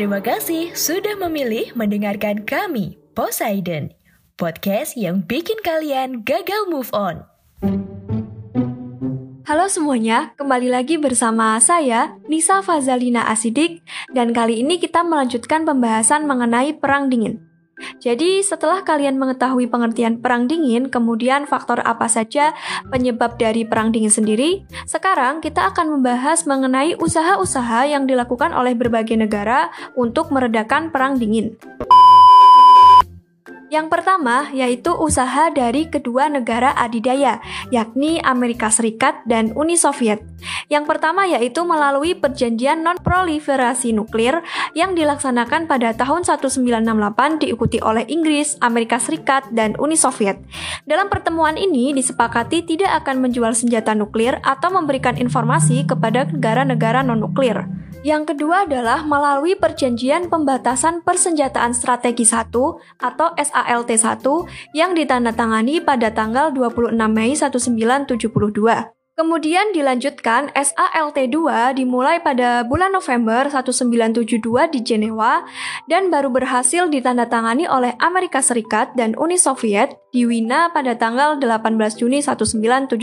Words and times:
Terima 0.00 0.24
kasih 0.24 0.72
sudah 0.72 1.12
memilih 1.28 1.76
mendengarkan 1.76 2.48
kami, 2.48 2.96
Poseidon. 3.12 3.92
Podcast 4.40 4.96
yang 4.96 5.20
bikin 5.28 5.60
kalian 5.60 6.24
gagal 6.24 6.72
move 6.72 6.88
on. 6.96 7.28
Halo 9.44 9.68
semuanya, 9.68 10.32
kembali 10.40 10.72
lagi 10.72 10.96
bersama 10.96 11.60
saya, 11.60 12.16
Nisa 12.32 12.64
Fazalina 12.64 13.28
Asidik, 13.28 13.84
dan 14.16 14.32
kali 14.32 14.64
ini 14.64 14.80
kita 14.80 15.04
melanjutkan 15.04 15.68
pembahasan 15.68 16.24
mengenai 16.24 16.80
Perang 16.80 17.12
Dingin. 17.12 17.49
Jadi, 17.98 18.44
setelah 18.44 18.84
kalian 18.84 19.16
mengetahui 19.16 19.66
pengertian 19.68 20.20
Perang 20.20 20.46
Dingin, 20.46 20.92
kemudian 20.92 21.48
faktor 21.48 21.80
apa 21.82 22.06
saja 22.06 22.52
penyebab 22.92 23.40
dari 23.40 23.64
Perang 23.64 23.90
Dingin 23.90 24.12
sendiri, 24.12 24.64
sekarang 24.84 25.40
kita 25.40 25.72
akan 25.72 26.00
membahas 26.00 26.44
mengenai 26.44 26.96
usaha-usaha 27.00 27.88
yang 27.88 28.04
dilakukan 28.04 28.52
oleh 28.52 28.76
berbagai 28.76 29.16
negara 29.16 29.72
untuk 29.96 30.30
meredakan 30.30 30.92
Perang 30.92 31.16
Dingin. 31.16 31.56
Yang 33.70 33.86
pertama 33.86 34.50
yaitu 34.50 34.90
usaha 34.98 35.46
dari 35.54 35.86
kedua 35.86 36.26
negara 36.26 36.74
adidaya, 36.74 37.38
yakni 37.70 38.18
Amerika 38.18 38.66
Serikat 38.66 39.22
dan 39.30 39.54
Uni 39.54 39.78
Soviet. 39.78 40.26
Yang 40.66 40.90
pertama 40.90 41.22
yaitu 41.30 41.62
melalui 41.62 42.18
perjanjian 42.18 42.82
non-proliferasi 42.82 43.94
nuklir 43.94 44.42
yang 44.74 44.98
dilaksanakan 44.98 45.70
pada 45.70 45.94
tahun 45.94 46.26
1968 46.26 47.46
diikuti 47.46 47.78
oleh 47.78 48.02
Inggris, 48.10 48.58
Amerika 48.58 48.98
Serikat, 48.98 49.46
dan 49.54 49.78
Uni 49.78 49.94
Soviet. 49.94 50.42
Dalam 50.82 51.06
pertemuan 51.06 51.54
ini 51.54 51.94
disepakati 51.94 52.66
tidak 52.66 53.06
akan 53.06 53.22
menjual 53.22 53.54
senjata 53.54 53.94
nuklir 53.94 54.42
atau 54.42 54.74
memberikan 54.74 55.14
informasi 55.14 55.86
kepada 55.86 56.26
negara-negara 56.26 57.06
non-nuklir. 57.06 57.70
Yang 58.00 58.32
kedua 58.32 58.64
adalah 58.64 59.04
melalui 59.04 59.52
Perjanjian 59.60 60.32
Pembatasan 60.32 61.04
Persenjataan 61.04 61.76
Strategi 61.76 62.24
1 62.24 62.48
atau 62.96 63.28
SALT 63.36 63.90
1 63.92 64.24
yang 64.72 64.96
ditandatangani 64.96 65.84
pada 65.84 66.08
tanggal 66.08 66.48
26 66.48 66.96
Mei 66.96 67.36
1972. 67.36 68.96
Kemudian 69.20 69.76
dilanjutkan 69.76 70.48
SALT-2 70.56 71.36
dimulai 71.76 72.24
pada 72.24 72.64
bulan 72.64 72.88
November 72.88 73.52
1972 73.52 74.48
di 74.72 74.80
Jenewa 74.80 75.44
dan 75.84 76.08
baru 76.08 76.32
berhasil 76.32 76.88
ditandatangani 76.88 77.68
oleh 77.68 78.00
Amerika 78.00 78.40
Serikat 78.40 78.96
dan 78.96 79.12
Uni 79.20 79.36
Soviet 79.36 79.99
di 80.10 80.26
Wina 80.26 80.74
pada 80.74 80.98
tanggal 80.98 81.38
18 81.38 81.78
Juni 81.96 82.18
1979. 82.20 82.98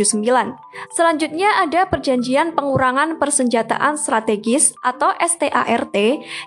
Selanjutnya 0.91 1.49
ada 1.63 1.87
Perjanjian 1.87 2.51
Pengurangan 2.53 3.15
Persenjataan 3.15 3.95
Strategis 3.95 4.75
atau 4.83 5.15
START 5.17 5.95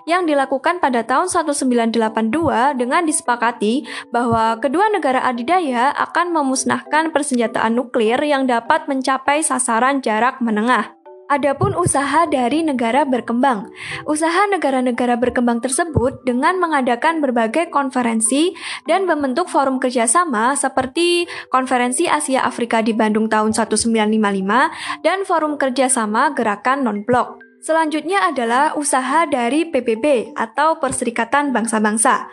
yang 0.05 0.29
dilakukan 0.29 0.77
pada 0.77 1.01
tahun 1.01 1.27
1982 1.27 2.77
dengan 2.77 3.01
disepakati 3.03 3.85
bahwa 4.13 4.61
kedua 4.61 4.93
negara 4.93 5.25
adidaya 5.25 5.89
akan 5.97 6.29
memusnahkan 6.31 7.09
persenjataan 7.09 7.73
nuklir 7.73 8.21
yang 8.21 8.45
dapat 8.45 8.85
mencapai 8.85 9.41
sasaran 9.41 9.99
jarak 10.05 10.37
menengah. 10.39 11.00
Adapun 11.31 11.71
usaha 11.79 12.27
dari 12.27 12.59
negara 12.59 13.07
berkembang. 13.07 13.71
Usaha 14.03 14.51
negara-negara 14.51 15.15
berkembang 15.15 15.63
tersebut 15.63 16.27
dengan 16.27 16.59
mengadakan 16.59 17.23
berbagai 17.23 17.71
konferensi 17.71 18.51
dan 18.83 19.07
membentuk 19.07 19.47
forum 19.47 19.79
kerjasama 19.79 20.59
seperti 20.59 21.31
Konferensi 21.47 22.03
Asia 22.03 22.43
Afrika 22.43 22.83
di 22.83 22.91
Bandung 22.91 23.31
tahun 23.31 23.55
1955 23.55 25.07
dan 25.07 25.23
Forum 25.23 25.55
Kerjasama 25.55 26.35
Gerakan 26.35 26.83
Non-Blok. 26.83 27.40
Selanjutnya 27.61 28.25
adalah 28.25 28.73
usaha 28.73 29.29
dari 29.29 29.69
PBB 29.69 30.33
atau 30.33 30.81
Perserikatan 30.81 31.53
Bangsa-Bangsa. 31.53 32.25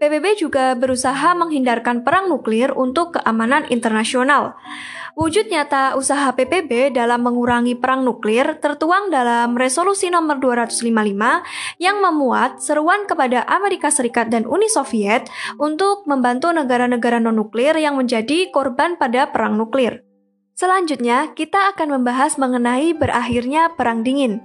PBB 0.00 0.40
juga 0.40 0.72
berusaha 0.72 1.36
menghindarkan 1.36 2.00
perang 2.00 2.32
nuklir 2.32 2.72
untuk 2.72 3.20
keamanan 3.20 3.68
internasional. 3.68 4.56
Wujud 5.20 5.52
nyata 5.52 6.00
usaha 6.00 6.32
PBB 6.32 6.96
dalam 6.96 7.20
mengurangi 7.20 7.76
perang 7.76 8.08
nuklir 8.08 8.56
tertuang 8.56 9.12
dalam 9.12 9.52
resolusi 9.52 10.08
nomor 10.08 10.40
255 10.40 10.80
yang 11.76 12.00
memuat 12.00 12.64
seruan 12.64 13.04
kepada 13.04 13.44
Amerika 13.52 13.92
Serikat 13.92 14.32
dan 14.32 14.48
Uni 14.48 14.72
Soviet 14.72 15.28
untuk 15.60 16.08
membantu 16.08 16.56
negara-negara 16.56 17.20
non-nuklir 17.20 17.76
yang 17.76 18.00
menjadi 18.00 18.48
korban 18.48 18.96
pada 18.96 19.28
perang 19.28 19.60
nuklir. 19.60 20.09
Selanjutnya, 20.60 21.32
kita 21.32 21.72
akan 21.72 21.96
membahas 21.96 22.36
mengenai 22.36 22.92
berakhirnya 22.92 23.72
Perang 23.80 24.04
Dingin. 24.04 24.44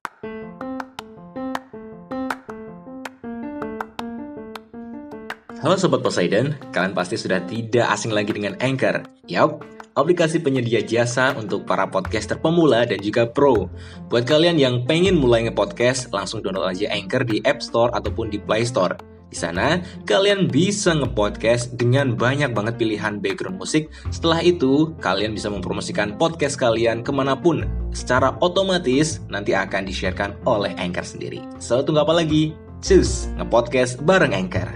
Halo 5.59 5.75
Sobat 5.75 5.99
Poseidon, 5.99 6.55
kalian 6.71 6.95
pasti 6.95 7.19
sudah 7.19 7.43
tidak 7.43 7.91
asing 7.91 8.15
lagi 8.15 8.31
dengan 8.31 8.55
Anchor. 8.63 9.03
Yap, 9.27 9.67
aplikasi 9.99 10.39
penyedia 10.39 10.79
jasa 10.87 11.35
untuk 11.35 11.67
para 11.67 11.83
podcaster 11.83 12.39
pemula 12.39 12.87
dan 12.87 13.03
juga 13.03 13.27
pro. 13.27 13.67
Buat 14.07 14.23
kalian 14.23 14.55
yang 14.55 14.75
pengen 14.87 15.19
mulai 15.19 15.43
nge-podcast, 15.51 16.15
langsung 16.15 16.39
download 16.39 16.71
aja 16.71 16.95
Anchor 16.95 17.27
di 17.27 17.43
App 17.43 17.59
Store 17.59 17.91
ataupun 17.91 18.31
di 18.31 18.39
Play 18.39 18.63
Store. 18.63 19.14
Di 19.25 19.37
sana, 19.41 19.81
kalian 20.05 20.47
bisa 20.47 20.93
nge-podcast 20.93 21.75
dengan 21.75 22.13
banyak 22.13 22.53
banget 22.53 22.77
pilihan 22.77 23.17
background 23.17 23.57
musik. 23.57 23.89
Setelah 24.13 24.39
itu, 24.45 24.93
kalian 25.01 25.33
bisa 25.33 25.49
mempromosikan 25.49 26.13
podcast 26.15 26.55
kalian 26.61 27.01
ke 27.01 27.09
mana 27.09 27.33
pun. 27.33 27.65
Secara 27.91 28.37
otomatis, 28.39 29.19
nanti 29.27 29.57
akan 29.57 29.89
di-sharekan 29.89 30.37
oleh 30.45 30.71
Anchor 30.77 31.03
sendiri. 31.03 31.41
So, 31.57 31.81
tunggu 31.81 32.05
apa 32.05 32.13
lagi? 32.15 32.53
Cus, 32.85 33.27
nge-podcast 33.41 34.05
bareng 34.05 34.37
Anchor. 34.37 34.69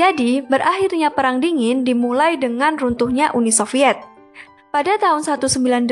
Jadi, 0.00 0.40
berakhirnya 0.40 1.12
Perang 1.12 1.44
Dingin 1.44 1.84
dimulai 1.84 2.40
dengan 2.40 2.78
runtuhnya 2.80 3.36
Uni 3.36 3.52
Soviet. 3.52 4.09
Pada 4.70 4.94
tahun 5.02 5.26
1985, 5.26 5.90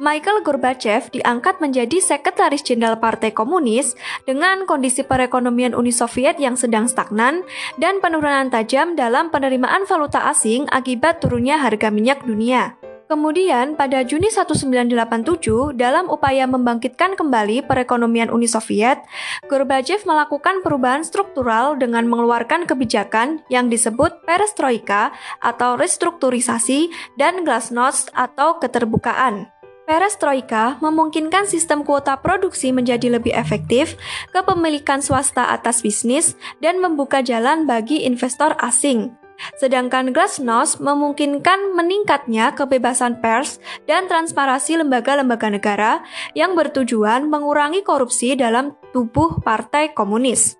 Michael 0.00 0.38
Gorbachev 0.40 1.12
diangkat 1.12 1.60
menjadi 1.60 2.00
Sekretaris 2.00 2.64
Jenderal 2.64 2.96
Partai 2.96 3.36
Komunis 3.36 3.92
dengan 4.24 4.64
kondisi 4.64 5.04
perekonomian 5.04 5.76
Uni 5.76 5.92
Soviet 5.92 6.40
yang 6.40 6.56
sedang 6.56 6.88
stagnan 6.88 7.44
dan 7.76 8.00
penurunan 8.00 8.48
tajam 8.48 8.96
dalam 8.96 9.28
penerimaan 9.28 9.84
valuta 9.84 10.24
asing 10.24 10.64
akibat 10.72 11.20
turunnya 11.20 11.60
harga 11.60 11.92
minyak 11.92 12.24
dunia. 12.24 12.80
Kemudian, 13.06 13.78
pada 13.78 14.02
Juni 14.02 14.34
1987, 14.34 15.78
dalam 15.78 16.10
upaya 16.10 16.42
membangkitkan 16.50 17.14
kembali 17.14 17.62
perekonomian 17.62 18.34
Uni 18.34 18.50
Soviet, 18.50 18.98
Gorbachev 19.46 20.02
melakukan 20.02 20.66
perubahan 20.66 21.06
struktural 21.06 21.78
dengan 21.78 22.10
mengeluarkan 22.10 22.66
kebijakan 22.66 23.46
yang 23.46 23.70
disebut 23.70 24.26
perestroika 24.26 25.14
atau 25.38 25.78
restrukturisasi 25.78 26.90
dan 27.14 27.46
glasnost 27.46 28.10
atau 28.10 28.58
keterbukaan. 28.58 29.54
Perestroika 29.86 30.74
memungkinkan 30.82 31.46
sistem 31.46 31.86
kuota 31.86 32.18
produksi 32.18 32.74
menjadi 32.74 33.06
lebih 33.06 33.30
efektif, 33.30 33.94
kepemilikan 34.34 34.98
swasta 34.98 35.54
atas 35.54 35.78
bisnis, 35.78 36.34
dan 36.58 36.82
membuka 36.82 37.22
jalan 37.22 37.70
bagi 37.70 38.02
investor 38.02 38.58
asing. 38.58 39.14
Sedangkan 39.56 40.12
glasnost 40.12 40.80
memungkinkan 40.82 41.72
meningkatnya 41.76 42.52
kebebasan 42.52 43.20
pers 43.20 43.62
dan 43.84 44.08
transparansi 44.10 44.80
lembaga-lembaga 44.84 45.48
negara 45.52 45.92
yang 46.36 46.58
bertujuan 46.58 47.28
mengurangi 47.28 47.80
korupsi 47.86 48.36
dalam 48.36 48.76
tubuh 48.90 49.40
Partai 49.40 49.92
Komunis. 49.92 50.56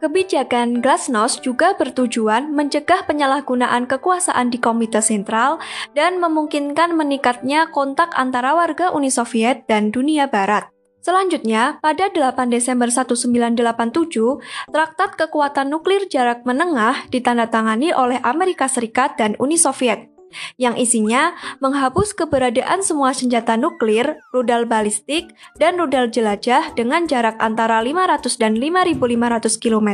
Kebijakan 0.00 0.80
glasnost 0.80 1.44
juga 1.44 1.76
bertujuan 1.76 2.56
mencegah 2.56 3.04
penyalahgunaan 3.04 3.84
kekuasaan 3.84 4.48
di 4.48 4.56
Komite 4.56 5.04
Sentral 5.04 5.60
dan 5.92 6.16
memungkinkan 6.16 6.96
meningkatnya 6.96 7.68
kontak 7.68 8.08
antara 8.16 8.56
warga 8.56 8.96
Uni 8.96 9.12
Soviet 9.12 9.68
dan 9.68 9.92
dunia 9.92 10.24
Barat. 10.24 10.79
Selanjutnya, 11.00 11.80
pada 11.80 12.12
8 12.12 12.52
Desember 12.52 12.92
1987, 12.92 14.40
Traktat 14.68 15.16
Kekuatan 15.16 15.72
Nuklir 15.72 16.04
Jarak 16.12 16.44
Menengah 16.44 17.08
ditandatangani 17.08 17.96
oleh 17.96 18.20
Amerika 18.20 18.68
Serikat 18.68 19.16
dan 19.16 19.32
Uni 19.40 19.56
Soviet. 19.56 20.12
yang 20.62 20.78
isinya 20.78 21.34
menghapus 21.58 22.14
keberadaan 22.14 22.86
semua 22.86 23.10
senjata 23.10 23.58
nuklir, 23.58 24.22
rudal 24.30 24.66
balistik, 24.66 25.34
dan 25.58 25.74
rudal 25.74 26.06
jelajah 26.06 26.70
dengan 26.78 27.10
jarak 27.10 27.34
antara 27.42 27.82
500 27.82 28.38
dan 28.38 28.54
5.500 28.54 29.58
km 29.58 29.90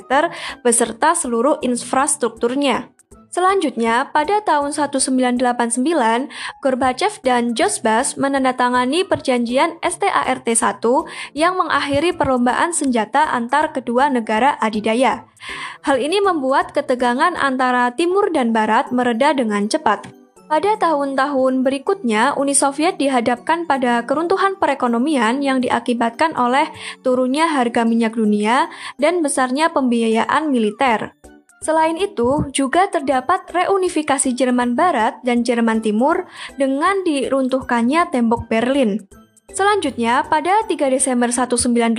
beserta 0.61 1.17
seluruh 1.17 1.61
infrastrukturnya. 1.65 2.96
Selanjutnya, 3.27 4.09
pada 4.15 4.41
tahun 4.41 4.73
1989, 4.73 6.31
Gorbachev 6.63 7.21
dan 7.21 7.53
Josbas 7.53 8.15
menandatangani 8.17 9.05
perjanjian 9.05 9.77
START-1 9.83 10.81
yang 11.37 11.59
mengakhiri 11.59 12.15
perlombaan 12.15 12.73
senjata 12.73 13.29
antar 13.35 13.77
kedua 13.77 14.09
negara 14.09 14.57
adidaya. 14.63 15.29
Hal 15.85 16.01
ini 16.01 16.23
membuat 16.23 16.73
ketegangan 16.73 17.37
antara 17.37 17.93
timur 17.93 18.33
dan 18.33 18.51
barat 18.55 18.89
mereda 18.95 19.37
dengan 19.37 19.69
cepat. 19.69 20.27
Pada 20.47 20.79
tahun-tahun 20.79 21.67
berikutnya, 21.67 22.39
Uni 22.39 22.55
Soviet 22.55 23.03
dihadapkan 23.03 23.67
pada 23.67 24.07
keruntuhan 24.07 24.55
perekonomian 24.55 25.43
yang 25.43 25.59
diakibatkan 25.59 26.39
oleh 26.39 26.71
turunnya 27.03 27.51
harga 27.51 27.83
minyak 27.83 28.15
dunia 28.15 28.71
dan 28.95 29.27
besarnya 29.27 29.75
pembiayaan 29.75 30.47
militer. 30.55 31.16
Selain 31.65 31.97
itu, 31.97 32.47
juga 32.53 32.87
terdapat 32.93 33.49
reunifikasi 33.49 34.33
Jerman 34.37 34.77
Barat 34.77 35.19
dan 35.25 35.41
Jerman 35.41 35.81
Timur 35.81 36.29
dengan 36.61 37.01
diruntuhkannya 37.03 38.13
tembok 38.13 38.47
Berlin. 38.53 39.01
Selanjutnya, 39.57 40.27
pada 40.29 40.67
3 40.69 40.93
Desember 40.93 41.33
1989, 41.33 41.97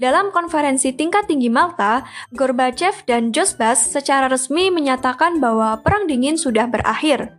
dalam 0.00 0.34
konferensi 0.34 0.90
tingkat 0.90 1.30
tinggi 1.30 1.46
Malta, 1.46 2.02
Gorbachev 2.34 3.06
dan 3.06 3.30
Josbas 3.30 3.78
secara 3.78 4.26
resmi 4.26 4.72
menyatakan 4.72 5.38
bahwa 5.38 5.78
Perang 5.84 6.10
Dingin 6.10 6.34
sudah 6.34 6.66
berakhir. 6.66 7.38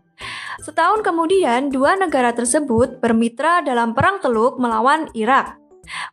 Setahun 0.63 1.03
kemudian, 1.03 1.67
dua 1.67 1.99
negara 1.99 2.31
tersebut 2.31 3.03
bermitra 3.03 3.59
dalam 3.65 3.91
Perang 3.91 4.23
Teluk 4.23 4.55
melawan 4.61 5.11
Irak. 5.11 5.62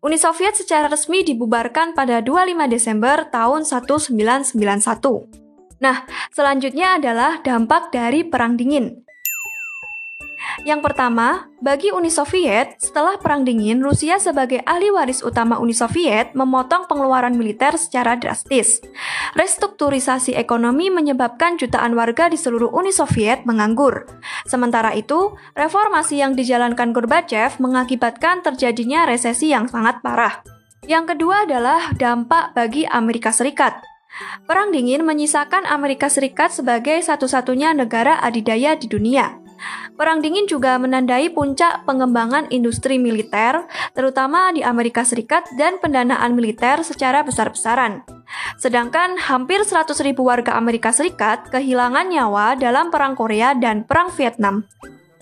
Uni 0.03 0.19
Soviet 0.19 0.57
secara 0.59 0.91
resmi 0.91 1.23
dibubarkan 1.23 1.95
pada 1.95 2.23
25 2.23 2.71
Desember 2.71 3.29
tahun 3.31 3.63
1991. 3.67 4.57
Nah, 5.81 6.05
selanjutnya 6.35 7.01
adalah 7.01 7.41
dampak 7.41 7.89
dari 7.95 8.27
Perang 8.27 8.59
Dingin. 8.59 9.10
Yang 10.61 10.93
pertama, 10.93 11.49
bagi 11.65 11.89
Uni 11.89 12.13
Soviet, 12.13 12.77
setelah 12.77 13.17
Perang 13.17 13.49
Dingin, 13.49 13.81
Rusia 13.81 14.21
sebagai 14.21 14.61
ahli 14.69 14.93
waris 14.93 15.25
utama 15.25 15.57
Uni 15.57 15.73
Soviet 15.73 16.37
memotong 16.37 16.85
pengeluaran 16.85 17.33
militer 17.33 17.81
secara 17.81 18.21
drastis. 18.21 18.85
Restrukturisasi 19.33 20.37
ekonomi 20.37 20.93
menyebabkan 20.93 21.57
jutaan 21.57 21.97
warga 21.97 22.29
di 22.29 22.37
seluruh 22.37 22.69
Uni 22.77 22.93
Soviet 22.93 23.49
menganggur. 23.49 24.05
Sementara 24.45 24.93
itu, 24.93 25.33
reformasi 25.57 26.21
yang 26.21 26.37
dijalankan 26.37 26.93
Gorbachev 26.93 27.57
mengakibatkan 27.57 28.45
terjadinya 28.45 29.09
resesi 29.09 29.49
yang 29.49 29.65
sangat 29.65 30.05
parah. 30.05 30.45
Yang 30.85 31.17
kedua 31.17 31.49
adalah 31.49 31.89
dampak 31.97 32.53
bagi 32.53 32.85
Amerika 32.85 33.33
Serikat. 33.33 33.81
Perang 34.45 34.75
dingin 34.75 35.07
menyisakan 35.07 35.65
Amerika 35.65 36.13
Serikat 36.13 36.53
sebagai 36.53 37.01
satu-satunya 37.01 37.73
negara 37.73 38.21
adidaya 38.21 38.77
di 38.77 38.91
dunia. 38.91 39.40
Perang 39.97 40.25
dingin 40.25 40.49
juga 40.49 40.81
menandai 40.81 41.33
puncak 41.33 41.85
pengembangan 41.85 42.49
industri 42.49 42.97
militer, 42.97 43.65
terutama 43.93 44.53
di 44.55 44.65
Amerika 44.65 45.05
Serikat 45.05 45.45
dan 45.57 45.81
pendanaan 45.83 46.33
militer 46.33 46.81
secara 46.87 47.21
besar-besaran. 47.21 48.05
Sedangkan 48.57 49.19
hampir 49.19 49.67
100 49.67 49.97
ribu 50.07 50.25
warga 50.29 50.55
Amerika 50.55 50.95
Serikat 50.95 51.51
kehilangan 51.51 52.09
nyawa 52.09 52.55
dalam 52.57 52.89
Perang 52.89 53.19
Korea 53.19 53.57
dan 53.57 53.83
Perang 53.85 54.13
Vietnam. 54.15 54.69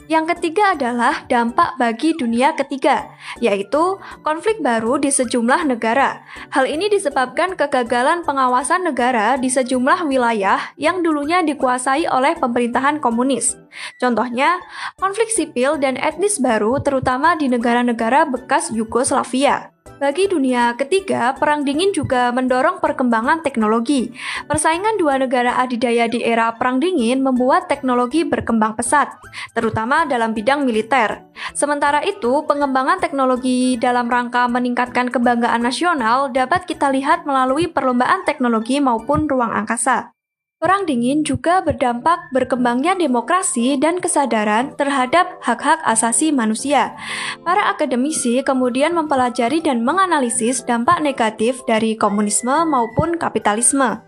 Yang 0.08 0.24
ketiga 0.34 0.72
adalah 0.72 1.28
dampak 1.28 1.76
bagi 1.76 2.16
dunia 2.16 2.56
ketiga, 2.56 3.12
yaitu 3.44 4.00
konflik 4.24 4.56
baru 4.64 4.96
di 4.96 5.12
sejumlah 5.12 5.68
negara. 5.68 6.24
Hal 6.48 6.64
ini 6.64 6.88
disebabkan 6.88 7.60
kegagalan 7.60 8.24
pengawasan 8.24 8.88
negara 8.88 9.36
di 9.36 9.52
sejumlah 9.52 10.08
wilayah 10.08 10.72
yang 10.80 11.04
dulunya 11.04 11.44
dikuasai 11.44 12.08
oleh 12.08 12.32
pemerintahan 12.40 13.04
komunis. 13.04 13.60
Contohnya, 14.00 14.64
konflik 14.96 15.28
sipil 15.28 15.76
dan 15.76 16.00
etnis 16.00 16.40
baru 16.40 16.80
terutama 16.80 17.36
di 17.36 17.52
negara-negara 17.52 18.24
bekas 18.32 18.72
Yugoslavia. 18.72 19.77
Bagi 19.96 20.28
dunia 20.28 20.76
ketiga, 20.76 21.32
Perang 21.40 21.64
Dingin 21.64 21.96
juga 21.96 22.28
mendorong 22.36 22.84
perkembangan 22.84 23.40
teknologi. 23.40 24.12
Persaingan 24.44 25.00
dua 25.00 25.16
negara 25.16 25.56
adidaya 25.56 26.04
di 26.04 26.20
era 26.20 26.52
Perang 26.52 26.76
Dingin 26.76 27.24
membuat 27.24 27.72
teknologi 27.72 28.28
berkembang 28.28 28.76
pesat, 28.76 29.08
terutama 29.56 30.04
dalam 30.04 30.36
bidang 30.36 30.68
militer. 30.68 31.24
Sementara 31.56 32.04
itu, 32.04 32.44
pengembangan 32.44 33.00
teknologi 33.00 33.80
dalam 33.80 34.12
rangka 34.12 34.44
meningkatkan 34.52 35.08
kebanggaan 35.08 35.64
nasional 35.64 36.28
dapat 36.28 36.68
kita 36.68 36.92
lihat 36.92 37.24
melalui 37.24 37.72
perlombaan 37.72 38.28
teknologi 38.28 38.84
maupun 38.84 39.24
ruang 39.24 39.56
angkasa. 39.56 40.17
Perang 40.58 40.90
dingin 40.90 41.22
juga 41.22 41.62
berdampak 41.62 42.34
berkembangnya 42.34 42.98
demokrasi 42.98 43.78
dan 43.78 44.02
kesadaran 44.02 44.74
terhadap 44.74 45.38
hak-hak 45.38 45.78
asasi 45.86 46.34
manusia. 46.34 46.98
Para 47.46 47.70
akademisi 47.70 48.42
kemudian 48.42 48.90
mempelajari 48.90 49.62
dan 49.62 49.86
menganalisis 49.86 50.66
dampak 50.66 50.98
negatif 50.98 51.62
dari 51.70 51.94
komunisme 51.94 52.66
maupun 52.66 53.14
kapitalisme. 53.14 54.02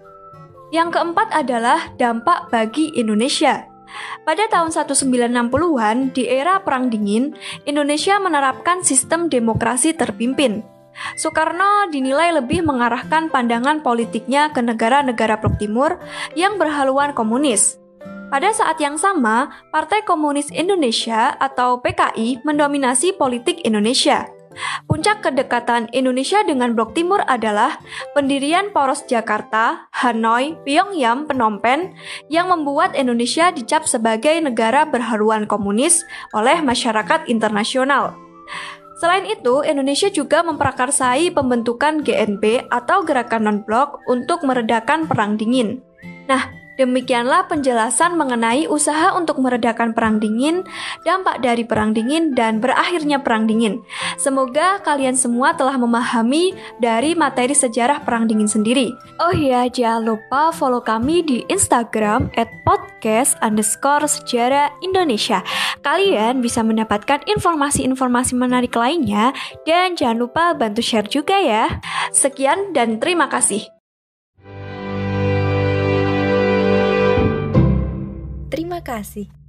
Yang 0.75 0.99
keempat 0.99 1.31
adalah 1.31 1.95
dampak 2.03 2.51
bagi 2.51 2.99
Indonesia. 2.99 3.71
Pada 4.27 4.51
tahun 4.51 4.75
1960-an, 4.75 6.11
di 6.11 6.27
era 6.27 6.59
Perang 6.67 6.91
Dingin, 6.91 7.31
Indonesia 7.63 8.19
menerapkan 8.19 8.83
sistem 8.83 9.31
demokrasi 9.31 9.95
terpimpin. 9.95 10.67
Soekarno 11.17 11.89
dinilai 11.91 12.35
lebih 12.35 12.63
mengarahkan 12.67 13.31
pandangan 13.31 13.81
politiknya 13.81 14.51
ke 14.51 14.61
negara-negara 14.63 15.39
Blok 15.41 15.57
Timur 15.61 15.99
yang 16.35 16.57
berhaluan 16.61 17.13
komunis. 17.13 17.81
Pada 18.31 18.55
saat 18.55 18.79
yang 18.79 18.95
sama, 18.95 19.51
Partai 19.75 20.07
Komunis 20.07 20.55
Indonesia 20.55 21.35
atau 21.43 21.83
PKI 21.83 22.47
mendominasi 22.47 23.19
politik 23.19 23.59
Indonesia. 23.67 24.31
Puncak 24.87 25.23
kedekatan 25.23 25.87
Indonesia 25.95 26.43
dengan 26.43 26.75
Blok 26.75 26.95
Timur 26.95 27.23
adalah 27.27 27.79
pendirian 28.19 28.75
poros 28.75 29.07
Jakarta, 29.07 29.87
Hanoi, 29.95 30.59
Pyongyang, 30.67 31.31
Phnom 31.31 31.63
Penh 31.63 31.95
yang 32.27 32.51
membuat 32.51 32.99
Indonesia 32.99 33.55
dicap 33.55 33.87
sebagai 33.87 34.35
negara 34.43 34.87
berhaluan 34.87 35.47
komunis 35.47 36.03
oleh 36.35 36.59
masyarakat 36.63 37.31
internasional. 37.31 38.19
Selain 39.01 39.25
itu, 39.25 39.65
Indonesia 39.65 40.13
juga 40.13 40.45
memprakarsai 40.45 41.33
pembentukan 41.33 42.05
GNP 42.05 42.69
atau 42.69 43.01
Gerakan 43.01 43.49
Non-Blok 43.49 44.05
untuk 44.05 44.45
meredakan 44.45 45.09
perang 45.09 45.41
dingin. 45.41 45.81
Nah, 46.29 46.53
Demikianlah 46.81 47.45
penjelasan 47.45 48.17
mengenai 48.17 48.65
usaha 48.65 49.13
untuk 49.13 49.37
meredakan 49.37 49.93
perang 49.93 50.17
dingin, 50.17 50.65
dampak 51.05 51.45
dari 51.45 51.61
perang 51.61 51.93
dingin, 51.93 52.33
dan 52.33 52.57
berakhirnya 52.57 53.21
perang 53.21 53.45
dingin. 53.45 53.85
Semoga 54.17 54.81
kalian 54.81 55.13
semua 55.13 55.53
telah 55.53 55.77
memahami 55.77 56.57
dari 56.81 57.13
materi 57.13 57.53
sejarah 57.53 58.01
perang 58.01 58.25
dingin 58.25 58.49
sendiri. 58.49 58.97
Oh 59.21 59.29
iya, 59.29 59.69
jangan 59.69 60.17
lupa 60.17 60.57
follow 60.57 60.81
kami 60.81 61.21
di 61.21 61.45
Instagram 61.53 62.33
at 62.41 62.49
podcast 62.65 63.37
underscore 63.45 64.09
sejarah 64.09 64.73
Indonesia. 64.81 65.45
Kalian 65.85 66.41
bisa 66.41 66.65
mendapatkan 66.65 67.21
informasi-informasi 67.29 68.33
menarik 68.41 68.73
lainnya 68.73 69.37
dan 69.69 70.01
jangan 70.01 70.17
lupa 70.17 70.57
bantu 70.57 70.81
share 70.81 71.13
juga 71.13 71.37
ya. 71.45 71.69
Sekian 72.17 72.73
dan 72.73 72.97
terima 72.97 73.29
kasih. 73.29 73.80
Terima 78.51 78.83
kasih. 78.83 79.40